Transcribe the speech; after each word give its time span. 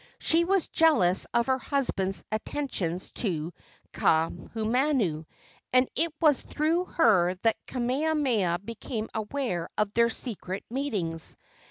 She 0.17 0.45
was 0.45 0.67
jealous 0.67 1.27
of 1.31 1.45
her 1.45 1.59
husband's 1.59 2.23
attentions 2.31 3.11
to 3.21 3.53
Kaahumanu, 3.93 5.27
and 5.71 5.89
it 5.95 6.11
was 6.19 6.41
through 6.41 6.85
her 6.85 7.35
that 7.43 7.55
Kamehameha 7.67 8.57
became 8.65 9.09
aware 9.13 9.69
of 9.77 9.93
their 9.93 10.09
secret 10.09 10.63
meetings. 10.71 11.35